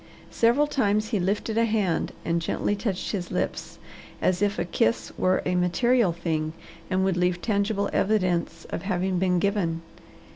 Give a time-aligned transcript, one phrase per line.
[0.31, 3.77] Several times he lifted a hand and gently touched his lips,
[4.19, 6.53] as if a kiss were a material thing
[6.89, 9.83] and would leave tangible evidence of having been given.